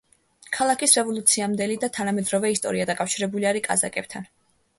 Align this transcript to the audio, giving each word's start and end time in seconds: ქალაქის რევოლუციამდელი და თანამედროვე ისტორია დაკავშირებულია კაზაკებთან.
ქალაქის 0.55 0.95
რევოლუციამდელი 0.99 1.75
და 1.83 1.89
თანამედროვე 1.99 2.51
ისტორია 2.55 2.89
დაკავშირებულია 2.93 3.53
კაზაკებთან. 3.71 4.29